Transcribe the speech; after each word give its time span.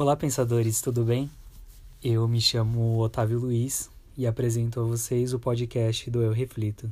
Olá, 0.00 0.16
pensadores, 0.16 0.80
tudo 0.80 1.02
bem? 1.02 1.28
Eu 2.00 2.28
me 2.28 2.40
chamo 2.40 3.00
Otávio 3.00 3.36
Luiz 3.36 3.90
e 4.16 4.28
apresento 4.28 4.78
a 4.78 4.84
vocês 4.84 5.34
o 5.34 5.40
podcast 5.40 6.08
do 6.08 6.22
Eu 6.22 6.30
Reflito. 6.30 6.88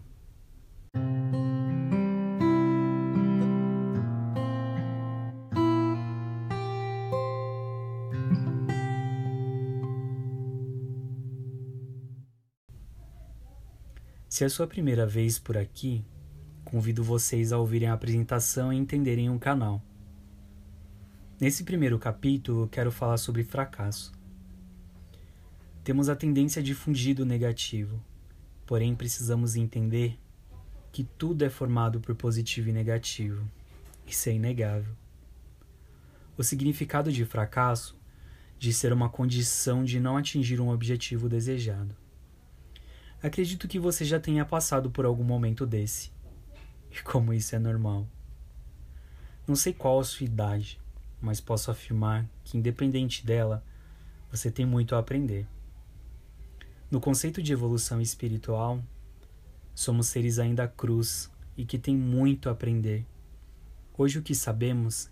Se 14.28 14.42
é 14.42 14.48
sua 14.48 14.66
primeira 14.66 15.06
vez 15.06 15.38
por 15.38 15.56
aqui, 15.56 16.04
convido 16.64 17.04
vocês 17.04 17.52
a 17.52 17.58
ouvirem 17.58 17.88
a 17.88 17.94
apresentação 17.94 18.72
e 18.72 18.76
entenderem 18.76 19.30
o 19.30 19.38
canal. 19.38 19.80
Nesse 21.38 21.64
primeiro 21.64 21.98
capítulo, 21.98 22.66
quero 22.66 22.90
falar 22.90 23.18
sobre 23.18 23.44
fracasso. 23.44 24.10
Temos 25.84 26.08
a 26.08 26.16
tendência 26.16 26.62
de 26.62 26.72
fugir 26.72 27.12
do 27.12 27.26
negativo, 27.26 28.02
porém 28.64 28.96
precisamos 28.96 29.54
entender 29.54 30.18
que 30.90 31.04
tudo 31.04 31.44
é 31.44 31.50
formado 31.50 32.00
por 32.00 32.14
positivo 32.14 32.70
e 32.70 32.72
negativo. 32.72 33.46
Isso 34.06 34.30
é 34.30 34.32
inegável. 34.32 34.94
O 36.38 36.42
significado 36.42 37.12
de 37.12 37.26
fracasso 37.26 38.00
diz 38.58 38.78
ser 38.78 38.90
uma 38.90 39.10
condição 39.10 39.84
de 39.84 40.00
não 40.00 40.16
atingir 40.16 40.58
um 40.58 40.70
objetivo 40.70 41.28
desejado. 41.28 41.94
Acredito 43.22 43.68
que 43.68 43.78
você 43.78 44.06
já 44.06 44.18
tenha 44.18 44.46
passado 44.46 44.90
por 44.90 45.04
algum 45.04 45.24
momento 45.24 45.66
desse. 45.66 46.10
E 46.90 47.02
como 47.02 47.34
isso 47.34 47.54
é 47.54 47.58
normal. 47.58 48.08
Não 49.46 49.54
sei 49.54 49.74
qual 49.74 50.00
a 50.00 50.04
sua 50.04 50.24
idade, 50.24 50.80
mas 51.26 51.40
posso 51.40 51.72
afirmar 51.72 52.24
que, 52.44 52.56
independente 52.56 53.26
dela, 53.26 53.64
você 54.30 54.48
tem 54.48 54.64
muito 54.64 54.94
a 54.94 55.00
aprender. 55.00 55.44
No 56.88 57.00
conceito 57.00 57.42
de 57.42 57.52
evolução 57.52 58.00
espiritual, 58.00 58.80
somos 59.74 60.06
seres 60.06 60.38
ainda 60.38 60.68
cruz 60.68 61.28
e 61.56 61.64
que 61.64 61.78
tem 61.78 61.96
muito 61.96 62.48
a 62.48 62.52
aprender. 62.52 63.04
Hoje 63.98 64.20
o 64.20 64.22
que 64.22 64.36
sabemos 64.36 65.10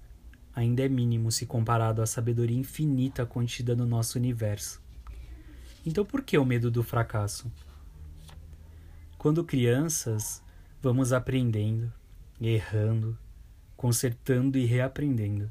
ainda 0.55 0.84
é 0.84 0.88
mínimo 0.88 1.33
se 1.33 1.47
comparado 1.47 2.00
à 2.00 2.06
sabedoria 2.06 2.56
infinita 2.56 3.27
contida 3.27 3.75
no 3.75 3.84
nosso 3.84 4.16
universo. 4.16 4.81
Então 5.84 6.05
por 6.05 6.22
que 6.22 6.38
o 6.38 6.44
medo 6.44 6.70
do 6.70 6.84
fracasso? 6.84 7.50
Quando 9.19 9.42
crianças, 9.42 10.41
vamos 10.81 11.12
aprendendo, 11.12 11.92
errando, 12.41 13.19
consertando 13.77 14.56
e 14.56 14.64
reaprendendo. 14.64 15.50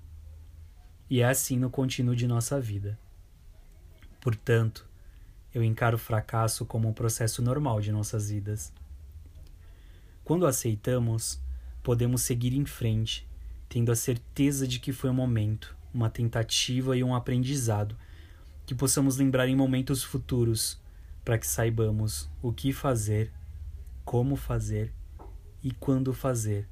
E 1.10 1.22
é 1.22 1.26
assim 1.26 1.58
no 1.58 1.70
contínuo 1.70 2.16
de 2.16 2.28
nossa 2.28 2.60
vida. 2.60 2.98
Portanto, 4.22 4.88
eu 5.54 5.64
encaro 5.64 5.98
o 5.98 6.00
fracasso 6.00 6.66
como 6.66 6.88
um 6.88 6.94
processo 6.94 7.42
normal 7.42 7.80
de 7.80 7.92
nossas 7.92 8.30
vidas. 8.30 8.74
Quando 10.24 10.48
aceitamos, 10.48 11.40
podemos 11.84 12.22
seguir 12.22 12.54
em 12.54 12.66
frente, 12.66 13.28
tendo 13.70 13.92
a 13.92 13.96
certeza 13.96 14.68
de 14.68 14.80
que 14.80 14.92
foi 14.92 15.10
um 15.10 15.14
momento, 15.14 15.76
uma 15.94 16.10
tentativa 16.10 16.98
e 16.98 17.04
um 17.04 17.14
aprendizado, 17.14 17.96
que 18.66 18.74
possamos 18.74 19.18
lembrar 19.18 19.48
em 19.48 19.56
momentos 19.56 20.02
futuros, 20.02 20.82
para 21.24 21.38
que 21.38 21.46
saibamos 21.46 22.30
o 22.42 22.52
que 22.52 22.74
fazer 22.74 23.32
como 24.04 24.36
fazer 24.36 24.92
e 25.62 25.72
quando 25.72 26.14
fazer, 26.14 26.68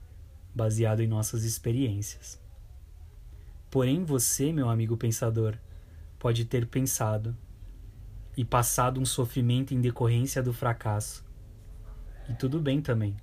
baseado 0.53 1.01
em 1.01 1.07
nossas 1.07 1.43
experiências. 1.43 2.40
Porém, 3.71 4.03
você, 4.03 4.51
meu 4.51 4.69
amigo 4.69 4.97
pensador, 4.97 5.57
pode 6.19 6.43
ter 6.43 6.67
pensado 6.67 7.35
e 8.35 8.43
passado 8.43 8.99
um 8.99 9.05
sofrimento 9.05 9.73
em 9.73 9.79
decorrência 9.79 10.43
do 10.43 10.51
fracasso. 10.51 11.25
E 12.27 12.33
tudo 12.33 12.59
bem 12.59 12.81
também. 12.81 13.15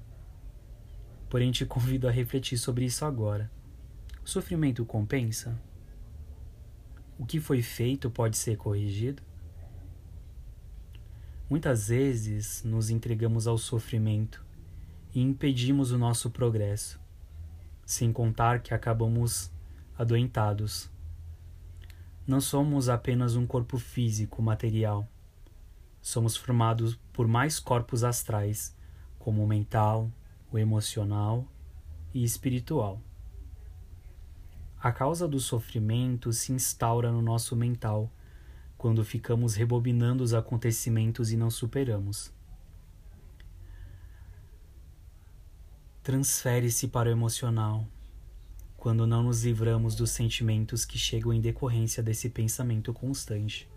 Porém, 1.29 1.53
te 1.53 1.67
convido 1.67 2.09
a 2.09 2.11
refletir 2.11 2.57
sobre 2.57 2.87
isso 2.87 3.05
agora. 3.05 3.51
O 4.25 4.29
sofrimento 4.29 4.87
compensa? 4.87 5.61
O 7.19 7.27
que 7.27 7.41
foi 7.41 7.61
feito 7.61 8.11
pode 8.11 8.39
ser 8.39 8.57
corrigido? 8.57 9.23
Muitas 11.51 11.89
vezes 11.89 12.65
nos 12.65 12.89
entregamos 12.89 13.47
ao 13.47 13.59
sofrimento 13.59 14.43
e 15.15 15.21
impedimos 15.21 15.93
o 15.93 15.99
nosso 15.99 16.31
progresso, 16.31 16.99
sem 17.85 18.11
contar 18.11 18.61
que 18.61 18.73
acabamos 18.73 19.51
adoentados. 19.99 20.89
Não 22.25 22.41
somos 22.41 22.89
apenas 22.89 23.35
um 23.35 23.47
corpo 23.47 23.79
físico, 23.79 24.41
material. 24.41 25.09
Somos 26.01 26.37
formados 26.37 26.95
por 27.13 27.27
mais 27.27 27.59
corpos 27.59 28.05
astrais, 28.05 28.77
como 29.19 29.43
o 29.43 29.49
mental, 29.49 30.09
o 30.53 30.59
emocional 30.59 31.45
e 32.15 32.23
espiritual. 32.23 33.01
A 34.81 34.93
causa 34.93 35.27
do 35.27 35.41
sofrimento 35.41 36.33
se 36.33 36.53
instaura 36.53 37.11
no 37.11 37.21
nosso 37.21 37.57
mental 37.57 38.09
quando 38.77 39.05
ficamos 39.05 39.57
rebobinando 39.57 40.23
os 40.23 40.33
acontecimentos 40.33 41.33
e 41.33 41.37
não 41.37 41.51
superamos. 41.51 42.33
Transfere-se 46.05 46.87
para 46.87 47.09
o 47.09 47.13
emocional, 47.13 47.85
quando 48.79 49.07
não 49.07 49.25
nos 49.25 49.45
livramos 49.45 49.95
dos 49.95 50.11
sentimentos 50.13 50.87
que 50.87 50.97
chegam 50.97 51.33
em 51.33 51.41
decorrência 51.41 52.03
desse 52.03 52.31
pensamento 52.31 52.95
constante. 52.95 53.69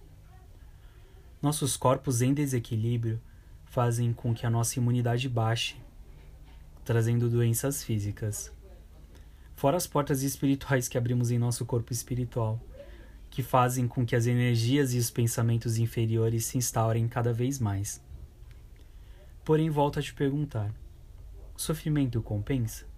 Nossos 1.41 1.75
corpos 1.75 2.21
em 2.21 2.33
desequilíbrio 2.33 3.19
fazem 3.65 4.13
com 4.13 4.33
que 4.33 4.45
a 4.45 4.49
nossa 4.49 4.79
imunidade 4.79 5.27
baixe, 5.27 5.75
trazendo 6.85 7.29
doenças 7.29 7.83
físicas. 7.83 8.53
Fora 9.55 9.75
as 9.75 9.87
portas 9.87 10.21
espirituais 10.21 10.87
que 10.87 10.97
abrimos 10.97 11.31
em 11.31 11.39
nosso 11.39 11.65
corpo 11.65 11.91
espiritual 11.91 12.61
que 13.31 13.41
fazem 13.41 13.87
com 13.87 14.05
que 14.05 14.15
as 14.15 14.27
energias 14.27 14.93
e 14.93 14.97
os 14.97 15.09
pensamentos 15.09 15.77
inferiores 15.77 16.45
se 16.45 16.57
instaurem 16.57 17.07
cada 17.07 17.31
vez 17.31 17.59
mais. 17.59 18.03
Porém, 19.43 19.69
volto 19.69 19.99
a 19.99 20.01
te 20.01 20.13
perguntar: 20.13 20.71
sofrimento 21.55 22.21
compensa? 22.21 22.90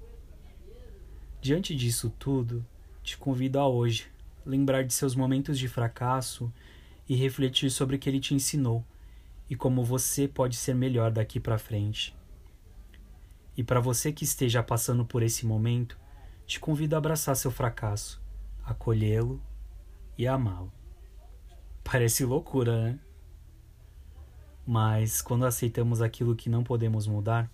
Diante 1.44 1.76
disso 1.76 2.10
tudo, 2.10 2.66
te 3.04 3.18
convido 3.18 3.60
a 3.60 3.68
hoje 3.68 4.10
lembrar 4.46 4.86
de 4.86 4.94
seus 4.94 5.14
momentos 5.14 5.60
de 5.60 5.68
fracasso 5.68 6.50
e 7.06 7.18
refletir 7.18 7.70
sobre 7.70 7.98
o 7.98 8.00
que 8.00 8.10
ele 8.10 8.22
te 8.22 8.34
ensinou 8.34 8.82
e 9.50 9.54
como 9.54 9.84
você 9.84 10.26
pode 10.26 10.56
ser 10.56 10.74
melhor 10.74 11.12
daqui 11.12 11.42
para 11.42 11.58
frente. 11.58 12.16
E 13.58 13.62
para 13.62 13.82
você 13.82 14.14
que 14.14 14.24
esteja 14.24 14.64
passando 14.64 15.04
por 15.04 15.22
esse 15.22 15.46
momento, 15.46 16.00
te 16.48 16.62
convido 16.62 16.96
a 16.96 16.98
abraçar 16.98 17.36
seu 17.36 17.52
fracasso, 17.52 18.22
acolhê-lo 18.64 19.42
e 20.18 20.26
amá-lo. 20.26 20.72
Parece 21.84 22.24
loucura, 22.24 22.84
né? 22.86 23.00
Mas 24.66 25.22
quando 25.22 25.46
aceitamos 25.46 26.02
aquilo 26.02 26.38
que 26.38 26.50
não 26.50 26.64
podemos 26.64 27.06
mudar, 27.06 27.52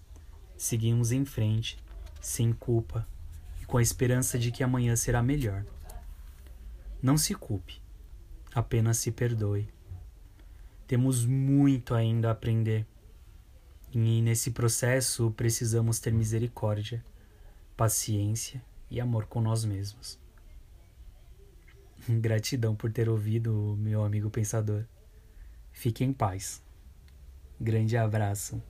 seguimos 0.55 1.11
em 1.11 1.25
frente, 1.25 1.75
sem 2.21 2.53
culpa 2.53 3.03
com 3.69 3.77
a 3.77 3.81
esperança 3.83 4.39
de 4.39 4.51
que 4.51 4.63
amanhã 4.63 4.95
será 4.95 5.21
melhor. 5.21 5.63
Não 7.01 7.17
se 7.17 7.35
culpe, 7.35 7.79
apenas 8.53 8.97
se 8.97 9.11
perdoe. 9.11 9.69
Temos 10.87 11.23
muito 11.23 11.93
ainda 11.93 12.29
a 12.29 12.31
aprender. 12.31 12.85
E 13.93 14.21
nesse 14.23 14.51
processo 14.51 15.31
precisamos 15.31 15.99
ter 15.99 16.11
misericórdia, 16.11 17.05
paciência 17.77 18.61
e 18.89 18.99
amor 18.99 19.27
com 19.27 19.39
nós 19.39 19.63
mesmos. 19.63 20.17
Gratidão 22.09 22.75
por 22.75 22.91
ter 22.91 23.07
ouvido, 23.07 23.77
meu 23.79 24.03
amigo 24.03 24.31
pensador. 24.31 24.83
Fique 25.71 26.03
em 26.03 26.11
paz. 26.11 26.61
Grande 27.61 27.95
abraço. 27.95 28.61